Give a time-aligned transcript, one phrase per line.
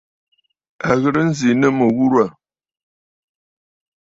[0.87, 2.29] À ghɨ̀rə nzì nɨ mɨ̀ghurə̀.